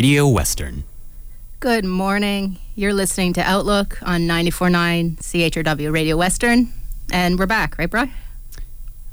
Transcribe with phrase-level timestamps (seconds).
[0.00, 0.84] Radio Western.
[1.60, 2.56] Good morning.
[2.74, 6.72] You're listening to Outlook on 94.9 CHRW Radio Western.
[7.12, 8.10] And we're back, right, Bri?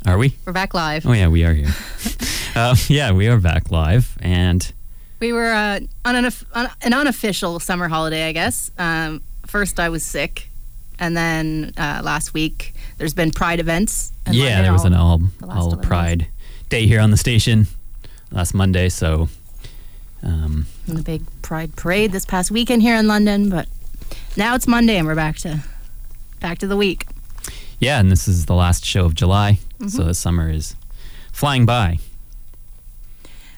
[0.05, 0.37] Are we?
[0.45, 1.05] We're back live.
[1.05, 1.67] Oh, yeah, we are here.
[2.55, 4.17] uh, yeah, we are back live.
[4.21, 4.71] And
[5.19, 8.71] We were uh, on, an, on an unofficial summer holiday, I guess.
[8.77, 10.49] Um, first, I was sick.
[10.99, 14.13] And then uh, last week, there's been Pride events.
[14.31, 15.85] yeah, there was an all, the all 11 days.
[15.85, 16.27] Pride
[16.69, 17.67] day here on the station
[18.31, 18.87] last Monday.
[18.87, 19.27] So,
[20.27, 23.49] um, the big Pride parade this past weekend here in London.
[23.49, 23.67] But
[24.35, 25.63] now it's Monday, and we're back to
[26.39, 27.07] back to the week.
[27.79, 29.59] yeah, and this is the last show of July.
[29.79, 29.87] Mm-hmm.
[29.87, 30.75] So the summer is
[31.31, 31.99] flying by.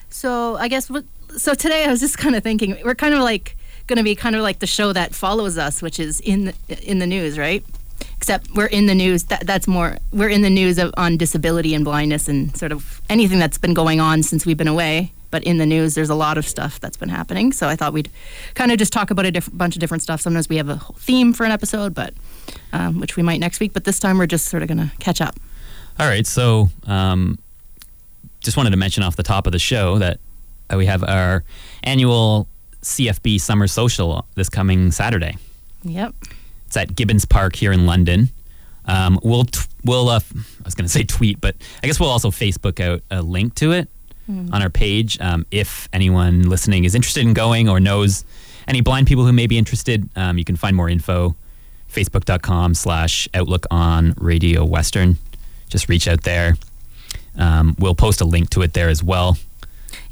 [0.10, 1.06] So I guess what,
[1.38, 3.56] so today I was just kind of thinking we're kind of like
[3.88, 6.90] going to be kind of like the show that follows us, which is in the,
[6.90, 7.64] in the news, right?
[8.18, 9.24] Except we're in the news.
[9.26, 9.98] That, that's more.
[10.12, 13.74] We're in the news of, on disability and blindness and sort of anything that's been
[13.74, 15.12] going on since we've been away.
[15.32, 17.52] But in the news, there's a lot of stuff that's been happening.
[17.52, 18.10] So I thought we'd
[18.56, 20.22] kind of just talk about a diff- bunch of different stuff.
[20.22, 22.14] Sometimes we have a whole theme for an episode, but
[22.74, 23.74] um, which we might next week.
[23.74, 25.36] But this time we're just sort of going to catch up.
[26.00, 27.38] All right, so um,
[28.40, 30.20] just wanted to mention off the top of the show that
[30.74, 31.44] uh, we have our
[31.84, 32.48] annual
[32.82, 35.38] CFB Summer Social this coming Saturday.
[35.84, 36.16] Yep.
[36.68, 38.30] It's at Gibbons Park here in London.
[38.86, 42.10] Um, we'll t- we'll uh, I was going to say tweet, but I guess we'll
[42.10, 43.90] also Facebook out a link to it
[44.30, 45.20] on our page.
[45.20, 48.24] Um, if anyone listening is interested in going or knows
[48.68, 51.36] any blind people who may be interested, um, you can find more info
[51.92, 55.18] facebook.com slash outlook on radio western
[55.70, 56.56] just reach out there
[57.38, 59.38] um, we'll post a link to it there as well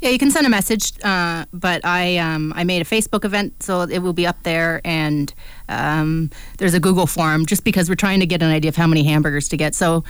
[0.00, 3.62] Yeah, you can send a message, uh, but I um, I made a Facebook event,
[3.62, 5.32] so it will be up there, and
[5.68, 8.86] um, there's a Google form just because we're trying to get an idea of how
[8.86, 9.74] many hamburgers to get.
[9.74, 10.04] So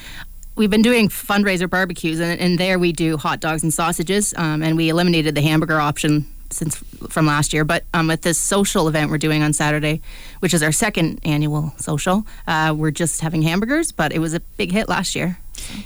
[0.58, 4.62] we've been doing fundraiser barbecues, and, and there we do hot dogs and sausages, um,
[4.62, 6.76] and we eliminated the hamburger option since
[7.08, 7.64] from last year.
[7.64, 10.02] But um, at this social event we're doing on Saturday,
[10.40, 14.40] which is our second annual social, uh, we're just having hamburgers, but it was a
[14.40, 15.38] big hit last year.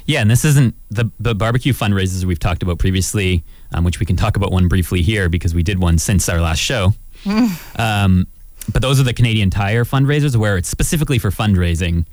[0.05, 4.05] Yeah, and this isn't the the barbecue fundraisers we've talked about previously, um, which we
[4.05, 6.93] can talk about one briefly here because we did one since our last show.
[7.77, 8.27] um,
[8.71, 12.05] but those are the Canadian Tire fundraisers where it's specifically for fundraising,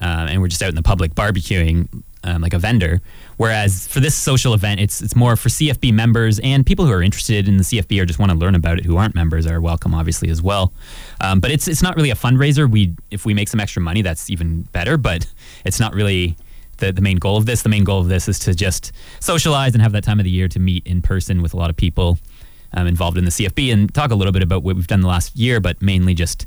[0.00, 3.00] uh, and we're just out in the public barbecuing um, like a vendor.
[3.36, 7.02] Whereas for this social event, it's it's more for CFB members and people who are
[7.02, 9.60] interested in the CFB or just want to learn about it who aren't members are
[9.60, 10.72] welcome, obviously as well.
[11.20, 12.70] Um, but it's it's not really a fundraiser.
[12.70, 14.96] We if we make some extra money, that's even better.
[14.96, 15.26] But
[15.64, 16.36] it's not really
[16.78, 17.62] the, the main goal of this.
[17.62, 20.30] The main goal of this is to just socialize and have that time of the
[20.30, 22.18] year to meet in person with a lot of people
[22.74, 25.08] um, involved in the CFB and talk a little bit about what we've done the
[25.08, 26.46] last year, but mainly just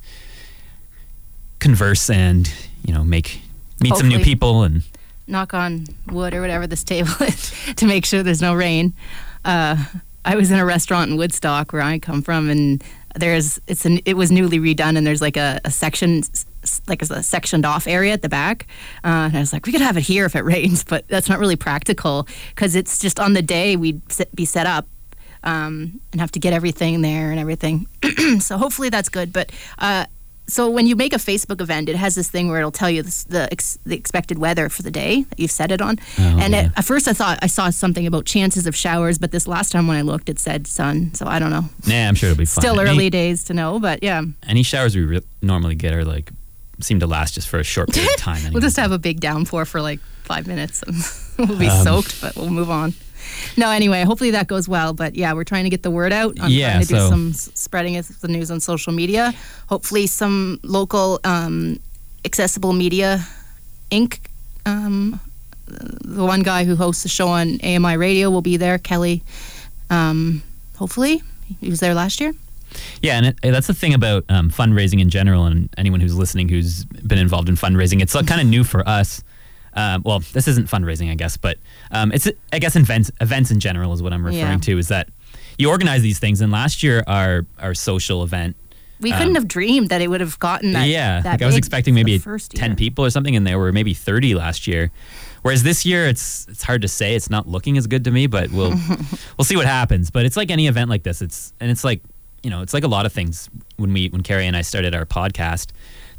[1.65, 2.53] converse and
[2.85, 3.41] you know make
[3.81, 4.83] meet some new people and
[5.25, 8.93] knock on wood or whatever this table is to make sure there's no rain.
[9.43, 9.75] Uh,
[10.23, 12.83] I was in a restaurant in Woodstock where I come from, and
[13.15, 16.21] there's it's an, it was newly redone, and there's like a, a section
[16.87, 18.67] like a sectioned off area at the back.
[19.03, 21.29] Uh, and I was like, we could have it here if it rains, but that's
[21.29, 24.01] not really practical because it's just on the day we'd
[24.35, 24.87] be set up.
[25.43, 27.85] Um, and have to get everything there and everything.
[28.39, 29.31] so hopefully that's good.
[29.31, 30.07] But uh,
[30.47, 33.01] so when you make a Facebook event, it has this thing where it'll tell you
[33.03, 35.97] this, the ex, the expected weather for the day that you've set it on.
[36.19, 36.59] Oh, and yeah.
[36.59, 39.71] at, at first, I thought I saw something about chances of showers, but this last
[39.71, 41.13] time when I looked, it said sun.
[41.15, 41.65] So I don't know.
[41.87, 42.61] nah, I'm sure it'll be fine.
[42.61, 46.05] Still Any- early days to know, but yeah, Any, showers we re- normally get are
[46.05, 46.29] like
[46.81, 48.51] seem to last just for a short period of time.
[48.53, 50.95] we'll just have a big downpour for like five minutes, and
[51.49, 52.93] we'll be Um, soaked, but we'll move on.
[53.57, 54.93] No, anyway, hopefully that goes well.
[54.93, 56.37] But yeah, we're trying to get the word out.
[56.41, 59.33] I'm Yeah, trying to do so- some spreading of the news on social media.
[59.67, 61.79] Hopefully, some local um,
[62.25, 63.25] accessible media
[63.91, 64.19] Inc.
[64.65, 65.19] Um,
[65.67, 68.77] the one guy who hosts the show on AMI Radio will be there.
[68.79, 69.23] Kelly,
[69.89, 70.41] um,
[70.77, 71.21] hopefully,
[71.59, 72.33] he was there last year.
[73.01, 76.49] Yeah, and it, that's the thing about um, fundraising in general, and anyone who's listening
[76.49, 78.01] who's been involved in fundraising.
[78.01, 79.23] It's kind of new for us.
[79.75, 81.57] Um, well, this isn't fundraising, I guess, but
[81.91, 84.57] um, it's I guess events events in general is what I'm referring Yeah.
[84.57, 84.77] to.
[84.77, 85.09] Is that
[85.57, 88.55] you organize these things, and last year our our social event.
[89.01, 90.87] We Um, couldn't have dreamed that it would have gotten that.
[90.87, 92.17] yeah, that like I was expecting maybe
[92.49, 94.91] ten people or something, and there were maybe thirty last year.
[95.41, 97.13] Whereas this year, it's it's hard to say.
[97.15, 98.73] It's not looking as good to me, but we'll
[99.37, 100.09] we'll see what happens.
[100.09, 101.21] But it's like any event like this.
[101.21, 102.01] It's and it's like
[102.41, 104.95] you know, it's like a lot of things when we when Carrie and I started
[104.95, 105.71] our podcast.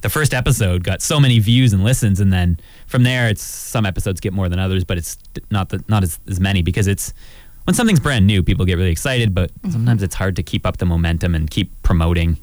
[0.06, 3.84] The first episode got so many views and listens, and then from there, it's some
[3.84, 5.18] episodes get more than others, but it's
[5.50, 7.12] not the, not as, as many because it's
[7.64, 9.70] when something's brand new, people get really excited, but Mm-hmm.
[9.72, 12.36] sometimes it's hard to keep up the momentum and keep promoting.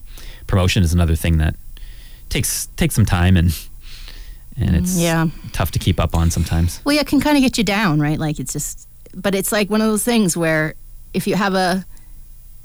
[0.45, 1.55] Promotion is another thing that
[2.27, 3.57] takes takes some time and
[4.57, 5.27] and it's Yeah.
[5.53, 6.81] tough to keep up on sometimes.
[6.83, 8.19] Well, yeah, it can kind of get you down, right?
[8.19, 10.73] Like it's just, but it's like one of those things where
[11.13, 11.85] if you have a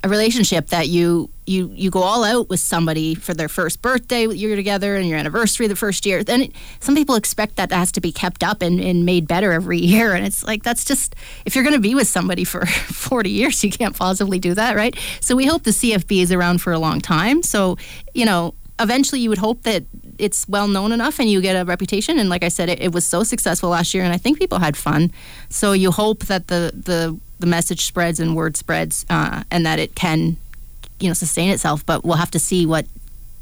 [0.03, 4.25] a relationship that you you you go all out with somebody for their first birthday
[4.27, 7.91] you're together and your anniversary the first year then it, some people expect that has
[7.91, 11.15] to be kept up and, and made better every year and it's like that's just
[11.45, 14.75] if you're going to be with somebody for 40 years you can't possibly do that
[14.75, 14.97] right?
[15.19, 17.77] So we hope the cfb is around for a long time so
[18.13, 19.83] you know eventually you would hope that
[20.17, 22.93] it's well known enough and you get a reputation and like i said it, it
[22.93, 25.11] was so successful last year and i think people had fun.
[25.49, 29.79] So you hope that the the the message spreads and word spreads uh, and that
[29.79, 30.37] it can
[30.99, 32.85] you know sustain itself but we'll have to see what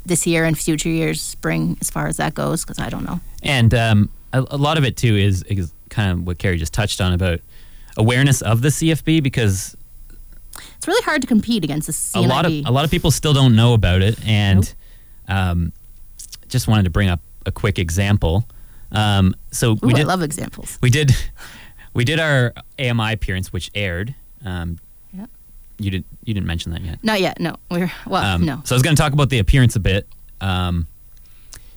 [0.06, 3.20] this year and future years bring as far as that goes because i don't know.
[3.42, 6.74] And um, a, a lot of it too is, is kind of what Carrie just
[6.74, 7.40] touched on about
[7.96, 9.76] awareness of the CFB because
[10.76, 13.32] it's really hard to compete against the a lot of a lot of people still
[13.32, 14.72] don't know about it, and
[15.28, 15.72] um,
[16.48, 18.48] just wanted to bring up a quick example.
[18.90, 20.78] Um, so Ooh, we I did love examples.
[20.80, 21.12] we did
[21.98, 24.14] we did our AMI appearance, which aired.
[24.44, 24.78] Um,
[25.12, 25.26] Yeah.
[25.78, 27.02] You didn't you didn't mention that yet.
[27.02, 29.40] not yet no we're well Um, no So I was going to talk about the
[29.40, 30.06] appearance a bit.
[30.40, 30.86] Um,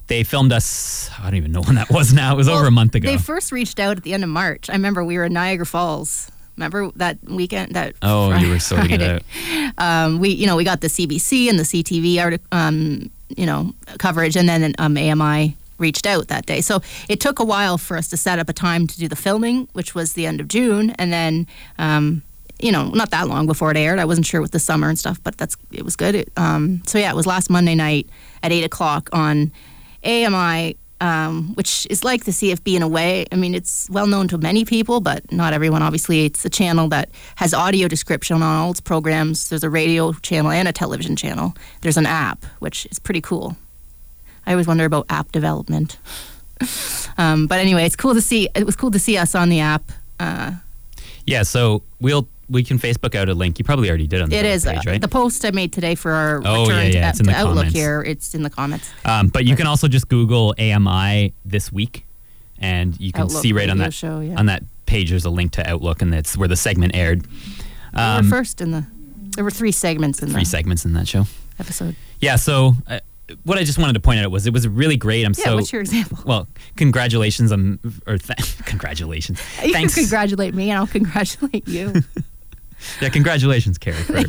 [0.05, 1.09] they filmed us.
[1.19, 2.13] I don't even know when that was.
[2.13, 3.09] Now it was over a month ago.
[3.09, 4.69] They first reached out at the end of March.
[4.69, 6.29] I remember we were in Niagara Falls.
[6.55, 7.73] Remember that weekend?
[7.73, 9.23] That oh, you were sorting it out.
[9.77, 14.35] Um, we, you know, we got the CBC and the CTV um, you know, coverage,
[14.35, 16.61] and then um, AMI reached out that day.
[16.61, 19.15] So it took a while for us to set up a time to do the
[19.15, 21.47] filming, which was the end of June, and then.
[21.77, 22.23] Um,
[22.59, 23.97] you know, not that long before it aired.
[23.97, 26.13] I wasn't sure with the summer and stuff, but that's it was good.
[26.13, 28.07] It, um, so yeah, it was last Monday night
[28.43, 29.51] at eight o'clock on
[30.03, 33.25] AMI, um, which is like the CFB in a way.
[33.31, 35.81] I mean, it's well known to many people, but not everyone.
[35.81, 39.49] Obviously, it's a channel that has audio description on all its programs.
[39.49, 41.55] There's a radio channel and a television channel.
[41.81, 43.57] There's an app, which is pretty cool.
[44.45, 45.97] I always wonder about app development.
[47.17, 48.49] um, but anyway, it's cool to see.
[48.55, 49.91] It was cool to see us on the app.
[50.19, 50.51] Uh,
[51.25, 53.59] Yeah, so we'll we can Facebook out a link.
[53.59, 55.01] You probably already did on the it is page, uh, right?
[55.01, 57.33] the post I made today for our Oh, return yeah, to, yeah, it's in the
[57.35, 57.73] Outlook comments.
[57.75, 58.01] here.
[58.03, 58.89] It's in the comments.
[59.05, 62.05] Um, but you can also just Google AMI this week,
[62.59, 64.35] and you can Outlook see right on that show, yeah.
[64.37, 65.11] on that page.
[65.11, 67.25] There's a link to Outlook, and that's where the segment aired.
[67.93, 68.85] we Um, were first in the.
[69.35, 71.25] There were three segments in three the segments in that show.
[71.57, 71.95] episode.
[72.19, 72.35] Yeah.
[72.35, 72.99] So uh,
[73.43, 75.25] what I just wanted to point out was it was really great.
[75.25, 76.19] I'm Yeah, so what's your example?
[76.25, 76.47] well.
[76.77, 79.39] Congratulations on or th- congratulations.
[79.63, 79.93] You Thanks.
[79.95, 81.93] can congratulate me, and I'll congratulate you.
[83.01, 84.23] yeah, congratulations, Carrie, for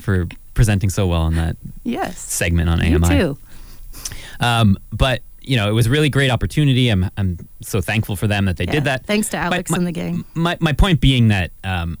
[0.00, 3.08] for presenting so well on that yes, segment on you AMI.
[3.08, 3.38] too.
[4.40, 6.88] Um, but you know, it was a really great opportunity.
[6.88, 9.06] I'm I'm so thankful for them that they Yeah, did that.
[9.06, 10.24] Thanks to Alex my- and the gang.
[10.34, 11.98] My my point being that um,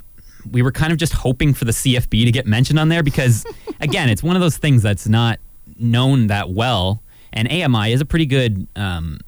[0.50, 3.44] we were kind of just hoping for the CFB to get mentioned on there because
[3.80, 5.38] again, it's one of those things that's not
[5.78, 7.02] known that well,
[7.32, 9.18] and AMI is a pretty good um,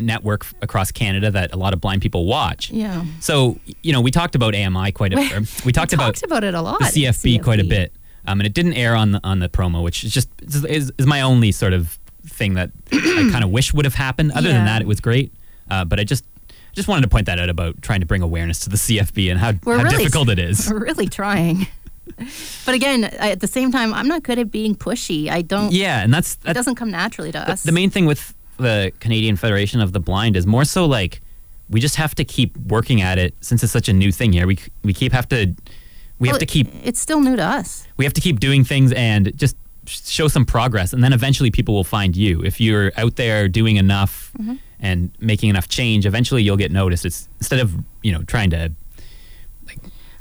[0.00, 2.70] network f- across Canada that a lot of blind people watch.
[2.70, 3.04] Yeah.
[3.20, 6.22] So you know, we talked about AMI quite a We- or we talked about talked
[6.24, 6.78] about it a lot.
[6.78, 7.92] the CFB, quite a bit,
[8.26, 11.06] um, and it didn't air on the on the promo, which is just is, is
[11.06, 14.32] my only sort of thing that I kind of wish would have happened.
[14.32, 15.32] Other than that, it was great,
[15.70, 16.24] uh, but I just
[16.74, 19.40] just wanted to point that out about trying to bring awareness to the CFB and
[19.40, 20.68] how, We're how really- difficult it is.
[20.70, 21.66] We're really trying.
[22.66, 25.28] But again, at the same time, I'm not good at being pushy.
[25.30, 25.72] I don't.
[25.72, 27.62] Yeah, and that's It doesn't come naturally to the, us.
[27.62, 31.22] the main thing with the Canadian Federation of the Blind is more so like
[31.70, 34.46] we just have to keep working at it since it's such a new thing here.
[34.46, 35.54] We we keep have to
[36.18, 37.86] we Well, have to keep It's still new to us.
[37.96, 41.74] we have to keep doing things and just show some progress and then eventually people
[41.74, 44.54] will find you if you're out there doing enough Mm-hmm.
[44.80, 47.72] and making enough change eventually you'll get noticed it's instead of
[48.02, 48.70] you know trying to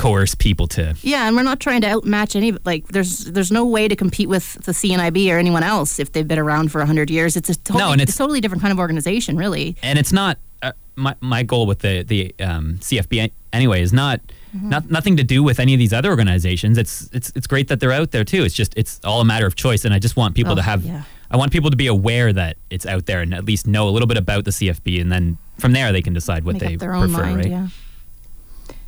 [0.08, 2.52] coerce people to Yeah, and we're not trying to outmatch any.
[2.66, 6.28] Like, there's there's no way to compete with the CNIB or anyone else if they've
[6.28, 7.36] been around for hundred years.
[7.36, 9.76] It's a totally, No, and it's- totally different kind of organization, really.
[9.84, 14.20] and it's not uh, my, my goal with the the um, CFB anyway is not
[14.56, 14.70] Mm-hmm.
[14.70, 17.82] not nothing to do with any of these other organizations it's it's it's great that
[17.82, 20.16] they're out there too it's just it's all a matter of choice and I just
[20.16, 21.04] want people Oh, to have yeah.
[21.30, 23.92] I want people to be aware that it's out there and at least know a
[23.92, 26.74] little bit about the CFB and then from there they can decide what Make they
[26.76, 27.38] up their own prefer mind.
[27.40, 27.68] right Yeah.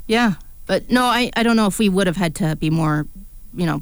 [0.08, 0.34] Yeah,
[0.70, 3.08] but no, I I don't know if we would have had to be more,
[3.56, 3.82] you know,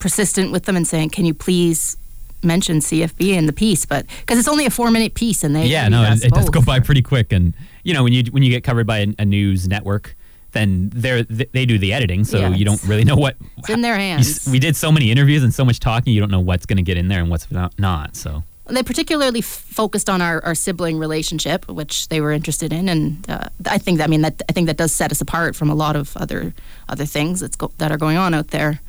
[0.00, 1.96] persistent with them and saying, can you please
[2.42, 3.86] mention CFB in the piece?
[3.86, 6.50] But because it's only a four minute piece, and they yeah, no, it, it does
[6.50, 7.54] go by pretty quick, and
[7.84, 10.16] you know when you when you get covered by a, a news network,
[10.50, 13.36] then they're they do the editing, so you don't really know what.
[13.58, 14.48] It's in their hands.
[14.50, 16.82] we did so many interviews and so much talking, you don't know what's going to
[16.82, 17.78] get in there and what's not.
[17.78, 22.72] not so They particularly f- focused on our, our sibling relationship, which they were interested
[22.72, 25.20] in, and uh, I think that, I mean that I think that does set us
[25.20, 26.54] apart from a lot of other
[26.88, 28.80] other things that's go- that are going on out there.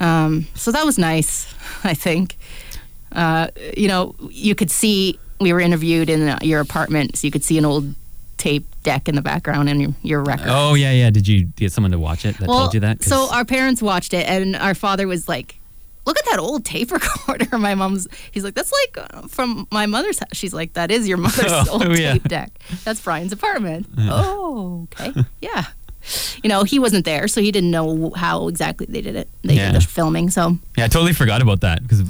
[0.00, 1.52] Um, so that was nice,
[1.84, 2.36] I think.
[3.12, 7.30] Uh, you know, you could see we were interviewed in uh, your apartment, so you
[7.30, 7.94] could see an old
[8.36, 10.48] tape deck in the background and your, your record.
[10.50, 11.10] Oh yeah, yeah.
[11.10, 12.98] Did you get someone to watch it that told you that?
[12.98, 15.56] 'Cause- So our parents watched it, and our father was like,
[16.06, 19.86] "Look at that old tape recorder." My mom's, he's like, "That's like uh, from my
[19.86, 22.12] mother's house." She's like, "That is your mother's Oh, old yeah.
[22.14, 22.50] tape deck.
[22.84, 25.66] That's Brian's apartment." Oh, okay, yeah.
[26.42, 29.28] You know, he wasn't there, so he didn't know how exactly they did it.
[29.42, 29.72] They Yeah.
[29.72, 32.02] did the filming, so yeah, I totally forgot about that because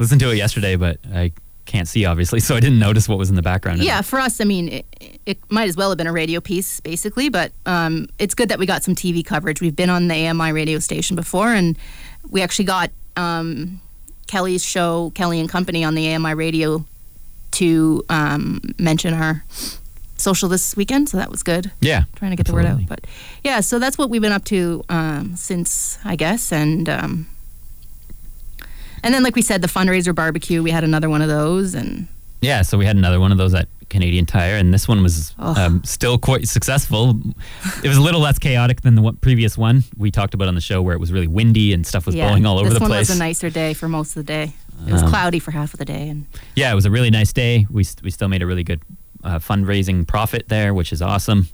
[0.00, 1.32] listened to it yesterday, but I
[1.66, 3.84] can't see obviously, so I didn't notice what was in the background.
[3.84, 4.00] yeah.
[4.02, 4.86] For us, I mean, it,
[5.26, 7.28] it might as well have been a radio piece, basically.
[7.28, 9.60] But um, it's good that we got some TV coverage.
[9.60, 11.78] We've been on the AMI radio station before, and
[12.28, 13.80] we actually got um,
[14.26, 16.84] Kelly's show, Kelly and Company, on the AMI radio
[17.52, 19.44] to um, mention our
[20.16, 21.08] social this weekend.
[21.08, 21.70] So that was good.
[21.80, 22.04] yeah.
[22.16, 23.06] Trying to get the word out, but
[23.42, 23.60] yeah.
[23.60, 27.26] So that's what we've been up to um, since I guess, and um,
[29.02, 30.62] and then like we said, the fundraiser barbecue.
[30.62, 32.06] We had another one of those, and
[32.40, 35.34] Yeah, so we had another one of those at Canadian Tire, and this one was
[35.38, 35.54] Oh.
[35.62, 37.20] um, still quite successful.
[37.84, 40.54] It was a little less chaotic than the one, previous one we talked about on
[40.54, 42.78] the show, where it was really windy and stuff was yeah, blowing all over the
[42.78, 42.88] place.
[42.88, 44.52] this one was a nicer day for most of the day.
[44.86, 46.24] It was Um, cloudy for half of the day, and
[46.56, 47.66] yeah, it was a really nice day.
[47.70, 48.80] We st- we still made a really good
[49.22, 51.48] uh, fundraising profit there, which is awesome.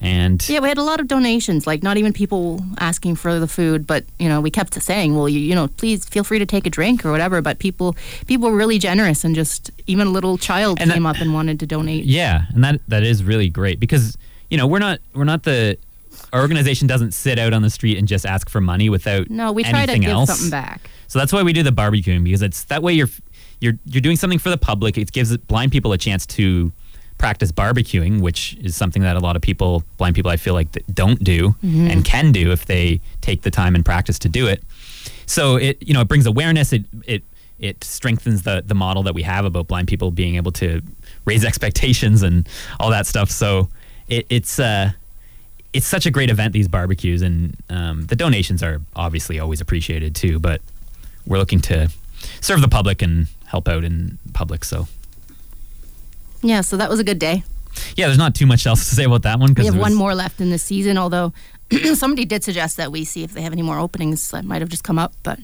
[0.00, 1.66] And yeah, we had a lot of donations.
[1.66, 5.28] Like not even people asking for the food, but you know, we kept saying, "Well,
[5.28, 8.50] you, you know, please feel free to take a drink or whatever." But people, people
[8.50, 11.58] were really generous, and just even a little child And that- came up and wanted
[11.60, 12.04] to donate.
[12.04, 14.18] Yeah, and that that is really great because
[14.50, 15.78] you know we're not we're not the
[16.32, 19.50] our organization doesn't sit out on the street and just ask for money without No,
[19.52, 20.28] we try to give else.
[20.28, 20.90] something back.
[21.08, 23.08] So that's why we do the barbecuing because it's that way you're
[23.60, 24.98] you're you're doing something for the public.
[24.98, 26.72] It gives blind people a chance to
[27.18, 30.72] practice barbecuing, which is something that a lot of people, blind people, I feel like
[30.92, 34.62] don't do and can do if they take the time and practice to do it.
[35.26, 36.72] So it you know it brings awareness.
[36.72, 37.22] It it
[37.58, 40.82] it strengthens the the model that we have about blind people being able to
[41.24, 43.30] raise expectations and all that stuff.
[43.30, 43.68] So
[44.08, 44.92] it, it's uh
[45.72, 50.14] it's such a great event these barbecues and um, the donations are obviously always appreciated
[50.14, 50.62] too but
[51.26, 51.90] we're looking to
[52.40, 54.88] serve the public and help out in public so
[56.42, 57.42] Yeah, so that was a good day.
[57.96, 60.14] yeah there's not too much else to say about that one We have one more
[60.14, 61.32] left in the season, although
[61.94, 64.68] somebody did suggest that we see if they have any more openings that might have
[64.68, 65.38] just come up, but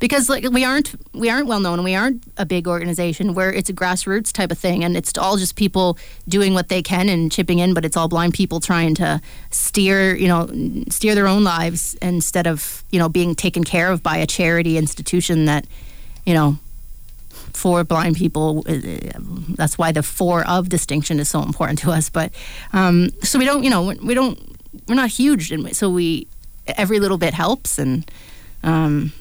[0.00, 3.68] because like we aren't we aren't well known, we aren't a big organization where it's
[3.68, 7.32] a grassroots type of thing and it's all just people doing what they can and
[7.32, 9.20] chipping in, but it's all blind people trying to
[9.50, 10.48] steer, you know,
[10.88, 14.78] steer their own lives instead of, you know, being taken care of by a charity
[14.78, 15.66] institution that,
[16.24, 16.56] you know,
[17.52, 18.64] for blind people.
[18.68, 18.74] uh,
[19.56, 22.10] That's why the four of distinction is so important to us.
[22.10, 22.32] But
[22.72, 24.38] um, so we don't, you know, we don't,
[24.88, 26.26] we're not huge, and so we
[26.66, 28.10] every little bit helps, and
[28.62, 29.12] um,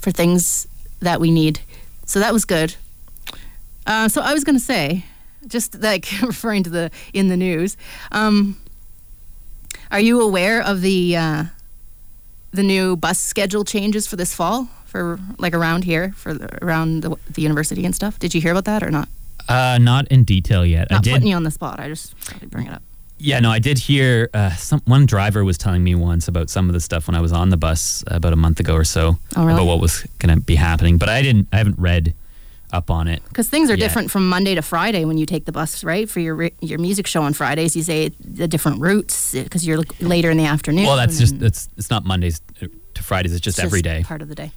[0.00, 0.68] for things
[1.00, 1.60] that we need.
[2.04, 2.76] So that was good.
[3.86, 5.04] Uh, so I was going to say,
[5.46, 7.76] just like referring to the in the news,
[8.12, 8.56] um,
[9.90, 11.44] are you aware of the uh,
[12.52, 14.68] the new bus schedule changes for this fall?
[14.96, 18.18] For like around here, for the, around the, the university and stuff.
[18.18, 19.08] Did you hear about that or not?
[19.48, 21.78] uh, not in detail yet i Not did putting you on the spot.
[21.78, 22.14] I just
[22.50, 22.82] bring it up.
[23.18, 26.68] yeah no i did hear uh, some one driver was telling me once about some
[26.68, 29.18] of the stuff when i was on the bus about a month ago or so
[29.36, 29.52] Oh, really?
[29.52, 32.14] about what was going to be happening but i didn't i haven't read
[32.72, 33.86] up on it Because things are Yeah.
[33.86, 36.10] different from Monday to Friday when you take the bus, right?
[36.10, 38.08] For your your music show on Fridays, you say
[38.40, 40.84] the different routes because you're later in the afternoon.
[40.86, 42.40] well that's just and it's it's not mondays
[42.94, 44.50] to fridays it's just it's every day part of the day.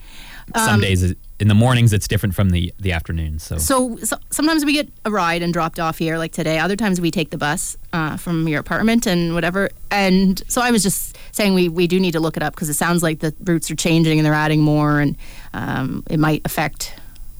[0.56, 4.16] Some Um, days in the mornings it's different from the the afternoons so So, so
[4.30, 6.58] sometimes we get a ride and dropped off here, like today.
[6.58, 9.70] Other times we take the bus uh, from your apartment and whatever.
[9.90, 12.68] And so I was just saying we, we do need to look it up because
[12.68, 15.16] it sounds like the routes are changing and they're adding more, and
[15.54, 16.94] um, it might affect.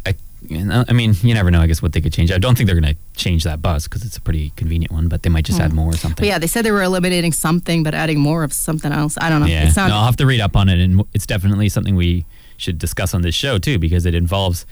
[0.07, 0.15] I,
[0.49, 1.61] you know, I mean, you never know.
[1.61, 2.33] I guess what they could change.
[2.33, 5.09] I don't think they're going to change that bus because it's a pretty convenient one,
[5.09, 6.13] but they might just add more or something.
[6.13, 6.23] Hmm.
[6.23, 9.19] But yeah, they said they were eliminating something but adding more of something else.
[9.21, 9.47] I don't know.
[9.47, 9.69] Yeah.
[9.69, 12.25] Sounded, no, I'll have to read up on it, and it's definitely something we
[12.61, 14.67] should discuss on this show too because it involves,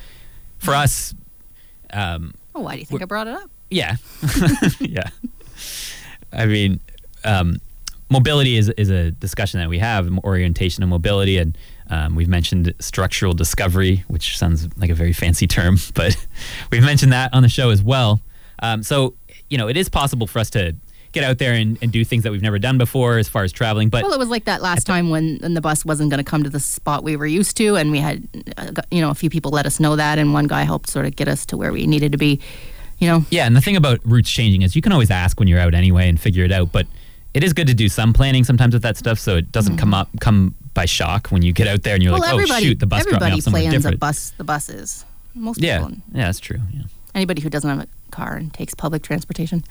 [0.58, 1.14] for us,
[1.92, 3.50] um, oh, why do you think I brought it up?
[3.70, 3.96] yeah,
[4.80, 5.08] yeah.
[6.32, 6.80] I mean,
[7.24, 7.60] um,
[8.10, 11.56] mobility is is a discussion that we have, orientation and mobility, and
[11.90, 16.16] um, we've mentioned structured discovery, which sounds like a very fancy term, but
[16.70, 18.20] we've mentioned that on the show as well.
[18.60, 19.14] Um, so,
[19.48, 20.74] you know, it is possible for us to
[21.12, 23.52] get out there and, and do things that we've never done before as far as
[23.52, 23.88] traveling.
[23.88, 26.30] But Well, it was like that last time when, when the bus wasn't going to
[26.30, 29.14] come to the spot we were used to, and we had, uh, you know, a
[29.14, 31.56] few people let us know that, and one guy helped sort of get us to
[31.56, 32.40] where we needed to be.
[32.98, 35.46] You know, yeah, and the thing about routes changing is you can always ask when
[35.48, 36.72] you're out anyway and figure it out.
[36.72, 36.86] But
[37.32, 39.94] it is good to do some planning sometimes with that stuff, so it doesn't come
[39.94, 42.64] up come by shock when you get out there and you're well, like, oh everybody,
[42.66, 43.94] shoot, the bus dropped me everybody off somewhere plans different.
[43.94, 44.30] a bus.
[44.36, 45.92] The buses, most Yeah, people.
[46.12, 46.58] yeah, that's true.
[46.72, 46.82] Yeah.
[47.14, 49.62] Anybody who doesn't have a car and takes public transportation.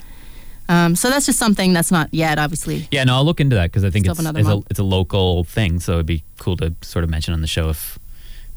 [0.69, 2.87] Um, so that's just something that's not yet, obviously.
[2.91, 5.43] Yeah, no, I'll look into that because I think it's, it's a, it's a local
[5.43, 7.97] thing, so it'd be cool to sort of mention on the show if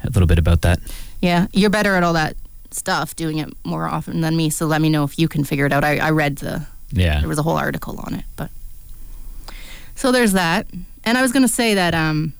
[0.03, 0.81] a little bit about that.
[1.21, 2.37] Yeah, you're better at all that
[2.71, 4.51] stuff, doing it more often than me.
[4.51, 5.85] So let me know if you can figure it out.
[5.85, 8.51] I, I read the Yeah, there was a whole article on it, but
[9.95, 10.67] so there's that.
[11.05, 12.35] And I was going to say that um,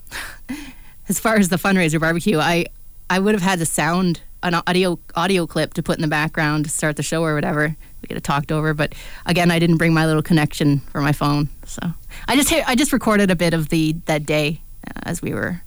[1.09, 2.67] as far as the fundraiser barbecue, I
[3.09, 6.65] I would have had the sound an audio audio clip to put in the background
[6.65, 7.77] to start the show or whatever.
[8.03, 8.95] We could have talked over, but
[9.27, 11.81] again, I didn't bring my little connection for my phone, so
[12.29, 15.63] I just I just recorded a bit of the that day uh, as we were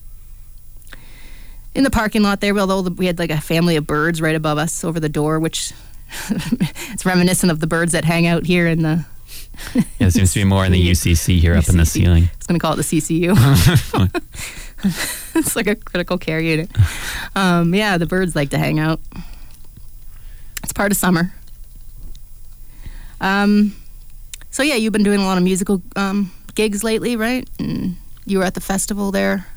[1.75, 2.57] in the parking lot there.
[2.57, 5.73] Although we had like a family of birds right above us over the door, which
[6.29, 9.05] it's reminiscent of the birds that hang out here in the
[9.75, 12.23] yeah, there seems to be more in the UCC here up in the ceiling.
[12.23, 13.35] I was going to call it the CCU.
[15.35, 16.69] it's like a critical care unit.
[17.35, 18.99] Um, yeah, the birds like to hang out.
[20.63, 21.33] It's part of summer.
[23.23, 23.75] Um,
[24.51, 27.49] so yeah, you've been doing a lot of musical um, gigs lately, right?
[27.57, 29.47] And you were at the festival there.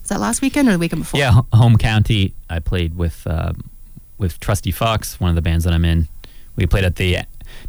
[0.00, 1.18] Was that last weekend or the weekend before?
[1.18, 2.34] Yeah, home county.
[2.48, 3.68] I played with um,
[4.18, 6.08] with Trusty Fox, one of the bands that I'm in.
[6.54, 7.18] We played at the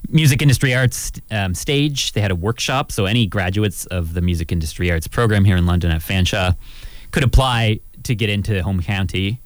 [0.08, 2.14] Music Industry Arts um, stage.
[2.14, 5.66] They had a workshop, so any graduates of the Music Industry Arts program here in
[5.66, 6.56] London at Fanshawe
[7.12, 9.42] could apply to get into home county.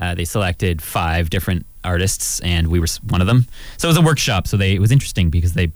[0.00, 3.46] Uh, they selected five different artists, and we were one of them.
[3.78, 4.46] So it was a workshop.
[4.46, 5.72] So they it was interesting because they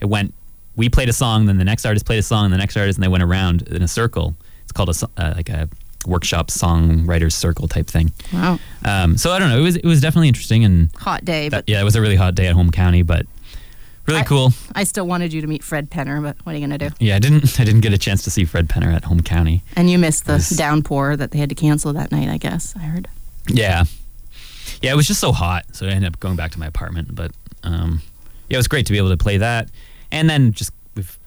[0.00, 0.34] it went.
[0.76, 3.04] We played a song, then the next artist played a song, the next artist, and
[3.04, 4.34] they went around in a circle.
[4.64, 5.68] It's called a uh, like a
[6.06, 8.10] workshop songwriters circle type thing.
[8.32, 8.58] Wow.
[8.84, 9.58] Um, so I don't know.
[9.58, 12.00] It was it was definitely interesting, and Hot day, that, but yeah, it was a
[12.00, 13.26] really hot day at home county, but
[14.06, 14.52] really I- cool.
[14.74, 16.94] I still wanted you to meet Fred Penner, but what are you going to do?
[16.98, 19.62] Yeah, I didn't I didn't get a chance to see Fred Penner at home county.
[19.76, 20.50] And you missed the Yes.
[20.50, 22.74] downpour that they had to cancel that night, I guess.
[22.76, 23.08] I heard.
[23.48, 23.84] Yeah,
[24.80, 27.14] yeah, it was just so hot, so I ended up going back to my apartment.
[27.14, 28.02] But um,
[28.48, 29.70] yeah, it was great to be able to play that,
[30.10, 31.18] and then just we've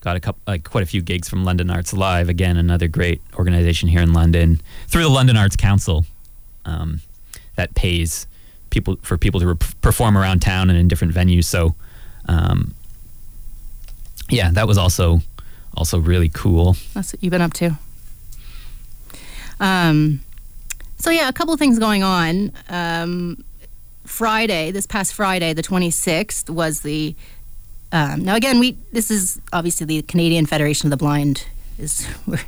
[0.00, 2.28] got a couple, like quite a few gigs from London Arts Live.
[2.28, 6.04] Again, another great organization here in London through the London Arts Council
[6.64, 7.00] um,
[7.56, 8.26] that pays
[8.70, 11.44] people for people to perform around town and in different venues.
[11.44, 11.74] So
[12.26, 12.74] um,
[14.28, 15.20] yeah, that was also
[15.76, 16.76] also really cool.
[16.94, 17.78] That's what you've been up to.
[19.60, 20.20] Um,
[21.02, 22.52] so yeah, a couple things going on.
[22.68, 23.44] Um,
[24.04, 27.16] Friday, this past Friday, the 26th, was the.
[27.90, 31.46] Um, now again, we this is obviously the Canadian Federation of the Blind.
[31.76, 32.38] Is we're,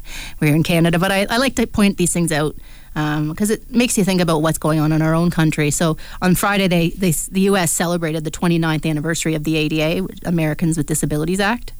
[0.41, 2.55] we're in Canada, but I, I like to point these things out
[2.95, 5.73] because it makes you think about what's going on in our own country.
[5.73, 7.73] So on Friday, they, they the U.S.
[7.73, 11.73] celebrated the 29th anniversary of the ADA, Americans with Disabilities Act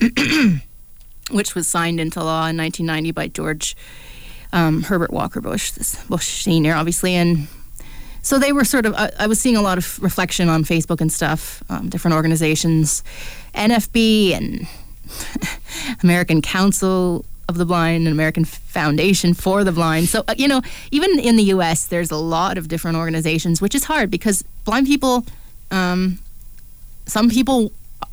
[1.30, 3.76] which was signed into law in 1990 by George
[4.52, 5.72] um, Herbert Walker Bush,
[6.08, 7.48] Bush senior, obviously, and
[8.22, 8.94] so they were sort of.
[8.94, 13.04] I, I was seeing a lot of reflection on Facebook and stuff, um, different organizations,
[13.54, 14.66] NFB and
[16.02, 20.08] American Council of the Blind and American Foundation for the Blind.
[20.08, 23.74] So uh, you know, even in the U.S., there's a lot of different organizations, which
[23.74, 25.24] is hard because blind people.
[25.70, 26.18] Um,
[27.06, 27.70] some people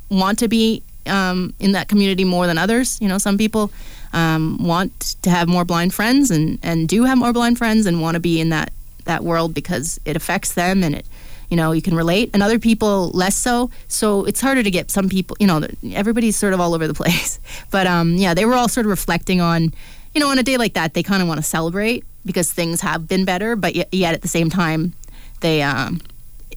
[0.10, 3.02] want to be um, in that community more than others.
[3.02, 3.72] You know, some people
[4.13, 8.02] um, want to have more blind friends and, and do have more blind friends and
[8.02, 8.71] want to be in that,
[9.06, 11.06] that world because it affects them and it,
[11.49, 12.30] you know, you can relate.
[12.34, 13.69] And other people less so.
[13.88, 16.93] So it's harder to get some people, you know, everybody's sort of all over the
[17.04, 17.39] place.
[17.71, 19.73] But um, yeah, they were all sort of reflecting on,
[20.13, 22.82] you know, on a day like that, they kind of want to celebrate because things
[22.82, 24.93] have been better, but yet, yet at the same time,
[25.41, 25.99] they, um,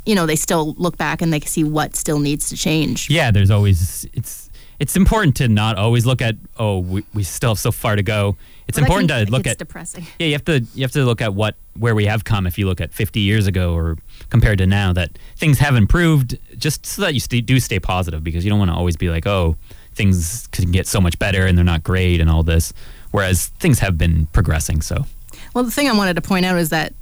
[0.05, 3.11] you know, they still look back and they see what still needs to change.
[3.11, 4.46] yeah, there's always it's
[4.79, 8.03] it's important to not always look at oh we, we still have so far to
[8.03, 8.37] go.
[8.69, 10.07] It's important to look at depressing.
[10.19, 12.47] yeah you have to you have to look at what where we have come.
[12.47, 13.99] If you look at 50 years ago or
[14.31, 18.25] compared to now, that things have improved, just so that you st- do stay positive
[18.25, 19.57] because you don't want to always be like oh
[19.95, 22.73] things can get so much better and they're not great and all this.
[23.13, 24.83] Whereas things have been progressing.
[24.83, 25.07] So
[25.55, 26.93] Well, the thing I wanted to point out is that,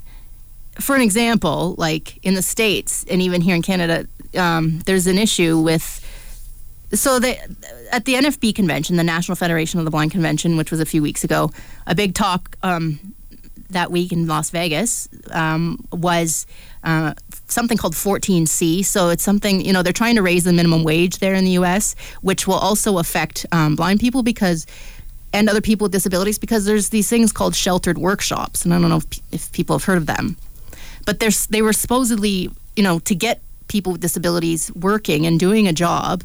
[0.81, 4.07] for an example, like in the States and even here in Canada,
[4.37, 6.01] um, there's an issue with.
[6.95, 10.87] So at the NFB convention, the National Federation of the Blind convention, which was a
[10.87, 11.51] few weeks ago,
[11.87, 13.15] a big talk um,
[13.71, 16.47] that week in Las Vegas um, was
[16.85, 17.15] uh,
[17.49, 18.85] something called 14C.
[18.85, 21.53] So it's something, you know, they're trying to raise the minimum wage there in the
[21.53, 24.67] US, which will also affect um, blind people because,
[25.33, 28.65] and other people with disabilities because there's these things called sheltered workshops.
[28.65, 30.37] And I don't know if, if people have heard of them.
[31.05, 35.73] But they were supposedly, you know, to get people with disabilities working and doing a
[35.73, 36.23] job,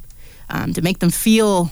[0.49, 1.71] um, to make them feel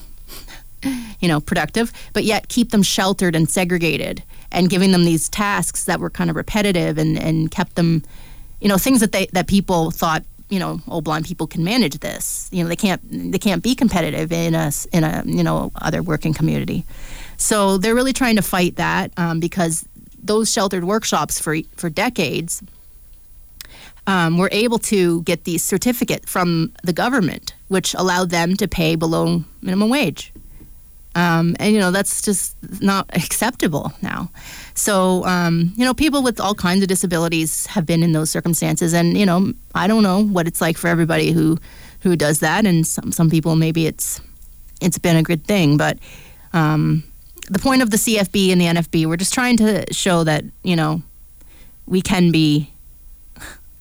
[1.20, 5.86] you know, productive, but yet keep them sheltered and segregated and giving them these tasks
[5.86, 8.04] that were kind of repetitive and, and kept them,
[8.62, 12.00] you know, things that they that people thought, you know, oh, blind people can manage
[12.00, 12.48] this.
[12.52, 16.02] You know, they can't they can't be competitive in a in a you know other
[16.02, 16.86] working community.
[17.38, 19.88] So they're really trying to fight that um, because
[20.22, 22.62] those sheltered workshops for for decades
[24.06, 28.96] um, were able to get the certificate from the government, which allowed them to pay
[28.96, 30.32] below minimum wage.
[31.16, 34.30] Um, and you know that's just not acceptable now.
[34.76, 38.94] So um, you know people with all kinds of disabilities have been in those circumstances,
[38.94, 41.58] and you know I don't know what it's like for everybody who
[42.02, 44.22] who does that, and some some people maybe it's
[44.80, 45.98] it's been a good thing, but
[46.54, 47.04] um,
[47.50, 50.76] the point of the CFB and the NFB, we're just trying to show that you
[50.76, 51.02] know
[51.88, 52.72] we can be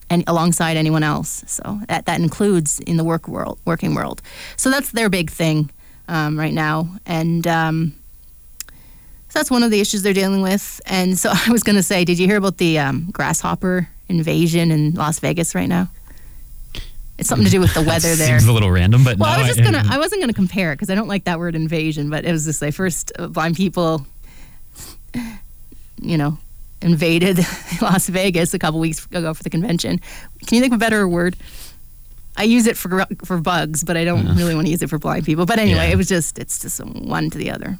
[0.09, 1.43] and alongside anyone else.
[1.47, 4.21] So that that includes in the work world, working world.
[4.55, 5.69] So that's their big thing
[6.07, 7.93] um, right now, and um,
[9.29, 10.81] so that's one of the issues they're dealing with.
[10.85, 14.71] And so I was going to say, did you hear about the um, grasshopper invasion
[14.71, 15.89] in Las Vegas right now?
[17.17, 18.39] It's something to do with the weather there.
[18.39, 19.83] Seems a little random, but well, no, I was just gonna.
[19.89, 22.09] I wasn't gonna compare it because I don't like that word invasion.
[22.09, 24.05] But it was just like first uh, blind people,
[25.99, 26.37] you know,
[26.81, 27.39] invaded
[27.81, 29.99] Las Vegas a couple weeks ago for the convention.
[30.45, 31.35] Can you think of a better word?
[32.39, 34.99] I use it for for bugs, but I don't really want to use it for
[34.99, 35.45] blind people.
[35.47, 35.93] But anyway, Yeah.
[35.93, 37.77] it was just it's just one to the other.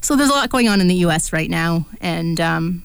[0.00, 1.32] So there's a lot going on in the U.S.
[1.32, 2.82] right now, and um,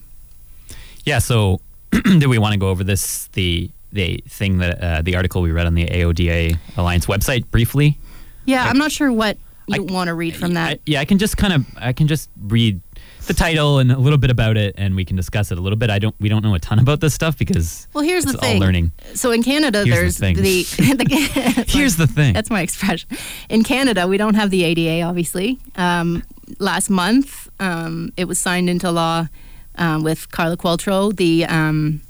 [1.06, 1.20] Yeah.
[1.20, 1.60] So,
[2.18, 5.52] do we want to go over this the the thing that uh, the article we
[5.52, 7.98] read on the AODA Alliance website briefly?
[8.46, 10.70] yeah, I- I'm not sure what you I- want to read from that.
[10.72, 12.80] I, yeah, I can just kind of I can just read
[13.28, 15.78] the title and a little bit about it, and we can discuss it a little
[15.78, 15.90] bit.
[15.90, 18.40] I don't we don't know a ton about this stuff because well, here's it's the
[18.40, 18.60] all thing.
[18.62, 18.92] learning.
[19.14, 20.36] So in Canada, Here's the there's thing.
[20.36, 20.64] the,
[21.04, 22.34] the Here's the thing.
[22.34, 23.10] That's my expression.
[23.50, 25.60] In Canada, we don't have the ADA, obviously.
[25.76, 26.24] Um,
[26.60, 29.28] last month, um, it was signed into law
[29.76, 31.16] um, with Carla Qualtrough.
[31.16, 32.02] The um,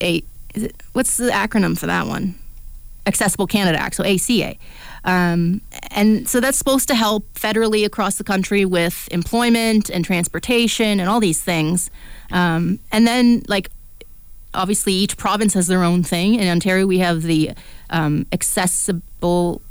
[0.00, 0.22] a
[0.54, 2.34] is it, what's the acronym for that one?
[3.08, 4.54] Accessible Canada Act, so ACA.
[5.04, 11.00] Um, and so that's supposed to help federally across the country with employment and transportation
[11.00, 11.90] and all these things.
[12.30, 13.70] Um, and then, like,
[14.54, 16.34] obviously each province has their own thing.
[16.34, 17.52] In Ontario, we have the
[17.90, 19.62] um, accessible.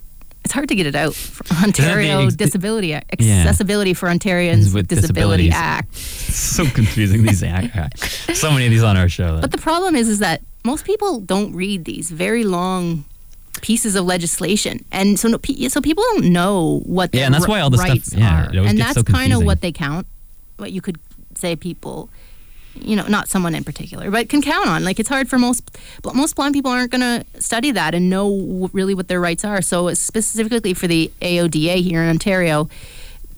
[0.43, 1.13] It's hard to get it out.
[1.63, 3.41] Ontario ex- Disability Act, Yeah.
[3.41, 5.52] Accessibility for Ontarians With Disability.
[5.52, 5.93] Act.
[5.97, 8.00] so confusing these act,
[8.34, 9.39] so many of these on our show.
[9.41, 13.04] But the problem is, is that most people don't read these very long
[13.62, 17.46] pieces of legislation, and so no, so people don't know what their Yeah, and that's
[17.46, 20.08] ri- why all stuff- rights yeah, are, and that's so kind of what they count.
[20.58, 20.98] What you could
[21.36, 22.10] say, people,
[22.76, 24.84] you know, not someone in particular, but can count on.
[24.84, 25.78] Like it's hard for most
[26.13, 29.62] most blind people aren't going to study that and know really what their rights are.
[29.62, 32.70] So specifically for the AODA here in Ontario.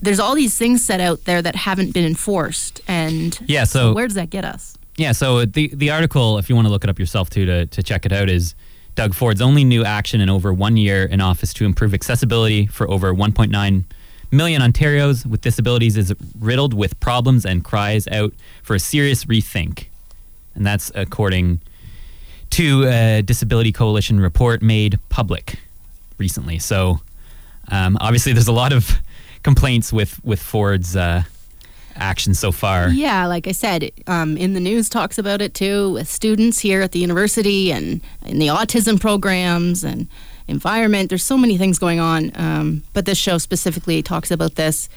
[0.02, 4.08] There's all these things set out there that haven't been enforced, and Yeah, so- where
[4.08, 4.78] does that get us?
[4.96, 7.66] Yeah, so the the article, if you want to look it up yourself too to,
[7.66, 8.56] to check it out, is
[9.00, 12.86] Doug Ford's only new action in over one year in office to improve accessibility for
[12.90, 13.86] over 1.9
[14.30, 19.86] million Ontarios with disabilities is riddled with problems and cries out for a serious rethink.
[20.54, 21.62] And that's according
[22.50, 25.60] to a Disability Coalition report made public
[26.18, 26.60] recently.
[26.60, 27.00] So
[27.72, 29.00] um, obviously, there's a lot of
[29.44, 31.24] complaints with with Ford's uh,
[32.00, 32.90] action so far.
[32.90, 36.82] Yeah, like I said, um, in the news talks about it too with students here
[36.82, 40.08] at the university and in the autism programs and
[40.48, 41.10] environment.
[41.10, 44.90] There's so many things going on, um, but this show specifically talks about this.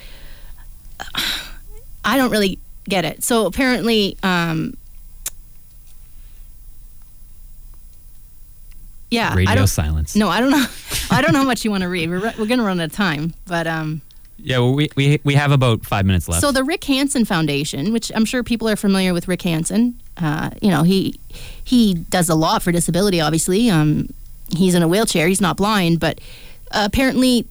[2.04, 3.22] I don't really get it.
[3.22, 4.76] So apparently, um,
[9.10, 10.16] yeah, I Radio silence.
[10.16, 10.66] No, I don't know.
[11.10, 12.08] I don't know how much you want to read.
[12.08, 14.00] We're, we're going to run out of time, but um,
[14.38, 16.40] Yeah, well, we, we we have about five minutes left.
[16.40, 20.50] so the Rick Hansen Foundation, which I'm sure people are familiar with Rick Hansen, uh,
[20.60, 21.18] you know he
[21.62, 23.20] he does a lot for disability.
[23.20, 24.08] Obviously, um,
[24.56, 25.28] he's in a wheelchair.
[25.28, 26.20] He's not blind, but
[26.72, 27.46] uh, apparently,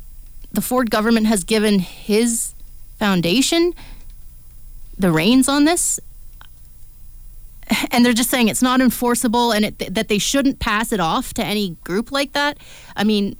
[0.51, 2.53] the Ford government has given his
[2.99, 3.73] foundation
[4.97, 5.99] the reins on this,
[7.91, 11.33] and they're just saying it's not enforceable and it, that they shouldn't pass it off
[11.33, 12.57] to any group like that.
[12.95, 13.35] I mean,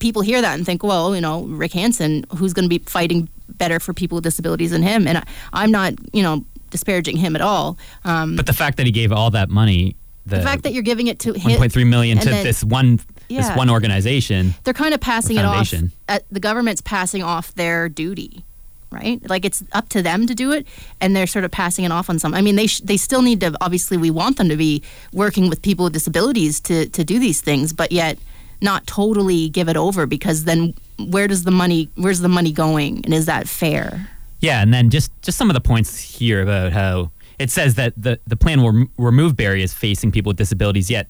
[0.00, 3.28] people hear that and think, well, you know, Rick Hansen, who's going to be fighting
[3.48, 5.06] better for people with disabilities than him?
[5.06, 7.78] And I, I'm not, you know, disparaging him at all.
[8.04, 9.96] Um, But the fact that he gave all that money,
[10.26, 13.00] the, the fact that you're giving it to him, 1.3 million to then- this one
[13.28, 14.54] this one organization.
[14.62, 15.72] they're kind of passing it off.
[16.08, 18.44] At, the government's passing off their duty,
[18.92, 19.20] right?
[19.28, 20.64] Like it's up to them to do it,
[21.00, 22.34] and they're sort of passing it off on some.
[22.34, 23.52] I mean, they sh- they still need to.
[23.60, 24.80] Obviously, we want them to be
[25.12, 28.16] working with people with disabilities to to do these things, but yet
[28.60, 33.04] not totally give it over because then where does the money where's the money going
[33.04, 34.08] and is that fair?
[34.40, 37.94] Yeah, and then just just some of the points here about how it says that
[37.96, 40.90] the the plan will rem- remove barriers facing people with disabilities.
[40.90, 41.08] Yet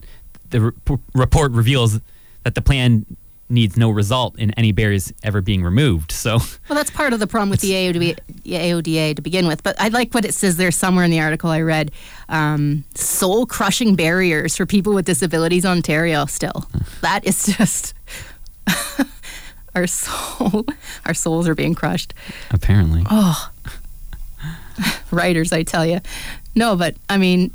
[0.51, 2.01] the re- report reveals
[2.45, 3.05] that the plan
[3.49, 6.11] needs no result in any barriers ever being removed.
[6.13, 9.63] So Well, that's part of the problem with the AODA, AODA to begin with.
[9.63, 11.93] But I like what it says there somewhere in the article I read
[12.29, 16.69] um, soul crushing barriers for people with disabilities in Ontario still.
[17.03, 17.95] That is just.
[19.77, 20.65] our soul,
[21.05, 22.15] our souls are being crushed.
[22.51, 23.51] apparently, Oh,
[25.11, 26.01] writers, I tell you.
[26.55, 27.53] No, but I mean,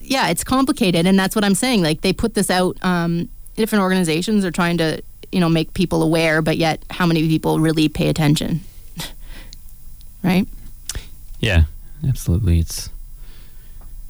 [0.00, 1.82] yeah, it's complicated, and that's what I'm saying.
[1.82, 2.76] Like they put this out.
[2.84, 7.26] Um, different organizations are trying to, you know, make people aware, but yet, how many
[7.28, 8.60] people really pay attention?
[10.22, 10.46] right?
[11.40, 11.64] yeah,
[12.06, 12.60] absolutely.
[12.60, 12.90] It's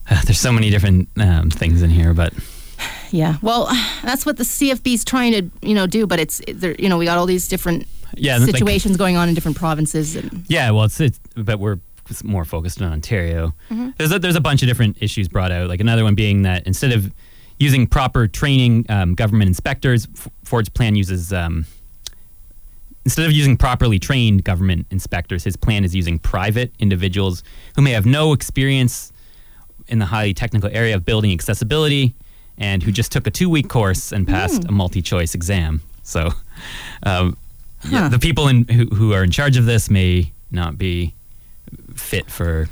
[0.25, 2.33] there's so many different um, things in here, but
[3.11, 3.37] Yeah.
[3.43, 3.67] Well,
[4.03, 6.07] that's what the CFB is trying to, you know, do.
[6.07, 9.29] But it's, there, you know, we got all these different yeah, like- situations going on
[9.29, 11.79] in different provinces, and Yeah, well, it's, it's but we're
[12.25, 13.53] more focused on Ontario.
[13.71, 13.91] Mm-hmm.
[13.99, 15.69] There's a, there's a bunch of different issues brought out.
[15.69, 17.13] Like another one being that instead of
[17.59, 21.67] using proper training, um, government inspectors, F- Ford's plan uses um,
[23.05, 27.45] instead of using properly trained government inspectors, his plan is using private individuals
[27.77, 29.13] who may have no experience
[29.89, 32.15] in the highly technical area of building accessibility
[32.59, 35.83] and who just took a two week course and passed a multi choice exam.
[36.03, 36.31] So,
[37.05, 37.37] um,
[37.89, 41.15] yeah, the people in, who, who are in charge of this may not be
[41.95, 42.69] fit for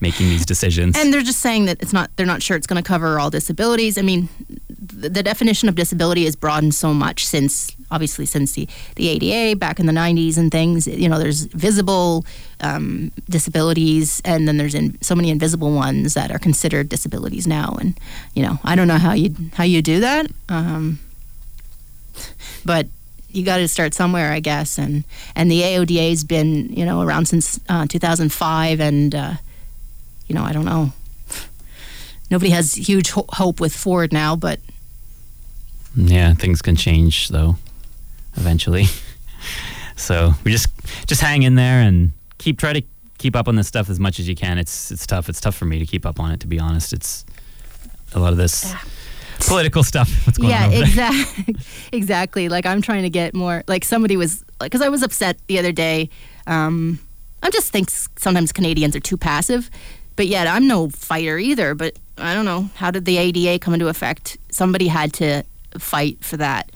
[0.00, 0.96] making these decisions.
[0.98, 2.10] and they're just saying that it's not.
[2.16, 3.96] They're not sure it's going to cover all disabilities.
[3.98, 4.28] I mean,
[4.68, 9.56] the, the definition of disability has broadened so much since, obviously, since the the ADA
[9.56, 10.86] back in the '90s and things.
[10.86, 12.26] You know, there's visible
[12.60, 17.76] um, disabilities, and then there's in, so many invisible ones that are considered disabilities now.
[17.80, 17.98] And
[18.34, 20.26] you know, I don't know how you how you do that.
[20.48, 20.98] Um,
[22.64, 22.86] but
[23.30, 24.78] you got to start somewhere, I guess.
[24.78, 25.04] And
[25.34, 29.34] and the AODA's been you know around since uh, 2005, and uh,
[30.26, 30.92] you know I don't know.
[32.30, 34.58] Nobody has huge ho- hope with Ford now, but
[35.94, 37.56] yeah, things can change though,
[38.34, 38.86] eventually.
[39.96, 40.68] so we just
[41.06, 42.82] just hang in there and keep try to
[43.18, 44.58] keep up on this stuff as much as you can.
[44.58, 45.28] It's it's tough.
[45.28, 46.40] It's tough for me to keep up on it.
[46.40, 47.24] To be honest, it's
[48.14, 48.74] a lot of this
[49.40, 50.10] political stuff.
[50.26, 51.56] What's going yeah, on exactly,
[51.92, 52.48] exactly.
[52.48, 53.64] Like I'm trying to get more.
[53.66, 56.10] Like somebody was like, because I was upset the other day.
[56.46, 57.00] Um,
[57.42, 59.70] I just think sometimes Canadians are too passive,
[60.16, 61.74] but yet I'm no fighter either.
[61.74, 64.38] But I don't know how did the ADA come into effect?
[64.50, 65.44] Somebody had to
[65.78, 66.70] fight for that.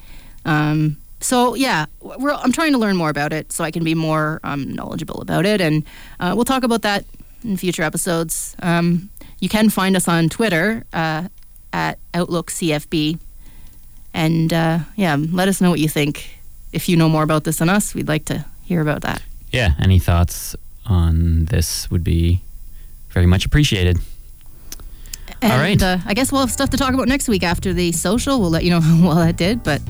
[0.45, 4.39] Um, so yeah, I'm trying to learn more about it so I can be more
[4.43, 5.83] um, knowledgeable about it, and
[6.19, 7.05] uh, we'll talk about that
[7.43, 8.55] in future episodes.
[8.61, 11.27] Um, you can find us on Twitter uh,
[11.73, 13.19] at Outlook CFB.
[14.13, 16.39] And uh, yeah, let us know what you think.
[16.73, 19.21] If you know more about this than us, we'd like to hear about that.
[19.51, 22.41] Yeah, any thoughts on this would be
[23.11, 23.97] very much appreciated.
[25.41, 25.81] And, All right.
[25.81, 28.39] Uh, I guess we'll have stuff to talk about next week after the social.
[28.39, 29.63] We'll let you know how well that did.
[29.63, 29.81] But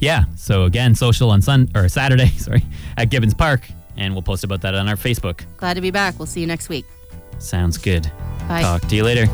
[0.00, 0.24] Yeah.
[0.36, 2.64] So again, social on Sun or Saturday, sorry,
[2.96, 3.62] at Gibbons Park,
[3.96, 5.42] and we'll post about that on our Facebook.
[5.56, 6.18] glad to be back.
[6.18, 6.84] We'll see you next week.
[7.38, 8.10] Sounds good.
[8.48, 8.62] Bye.
[8.62, 9.26] Talk to you later.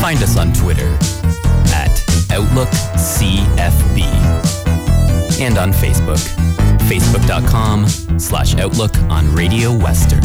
[0.00, 0.98] Find us on Twitter
[2.34, 4.02] at OutlookCFB
[5.40, 6.18] and on Facebook,
[6.88, 10.22] facebook.com slash Outlook on Radio Western.